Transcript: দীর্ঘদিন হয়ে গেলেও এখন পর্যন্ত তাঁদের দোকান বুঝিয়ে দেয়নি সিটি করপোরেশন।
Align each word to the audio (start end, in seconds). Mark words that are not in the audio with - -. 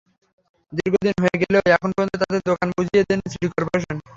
দীর্ঘদিন 0.73 1.15
হয়ে 1.23 1.37
গেলেও 1.41 1.63
এখন 1.75 1.89
পর্যন্ত 1.91 2.13
তাঁদের 2.21 2.41
দোকান 2.49 2.67
বুঝিয়ে 2.77 3.05
দেয়নি 3.07 3.25
সিটি 3.31 3.47
করপোরেশন। 3.49 3.95